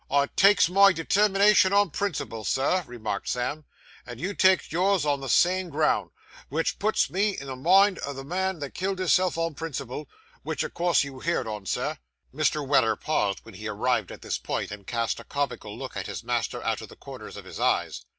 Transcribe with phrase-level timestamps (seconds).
[0.09, 3.65] 'I takes my determination on principle, Sir,' remarked Sam,
[4.03, 6.09] 'and you takes yours on the same ground;
[6.49, 10.09] wich puts me in mind o' the man as killed his self on principle,
[10.43, 11.99] wich o' course you've heerd on, Sir.'
[12.33, 12.67] Mr.
[12.67, 16.23] Weller paused when he arrived at this point, and cast a comical look at his
[16.23, 18.03] master out of the corners of his eyes.